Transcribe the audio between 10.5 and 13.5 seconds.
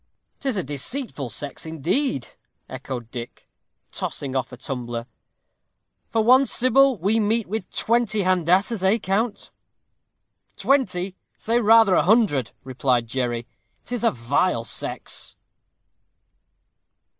"Twenty! say rather a hundred," replied Jerry.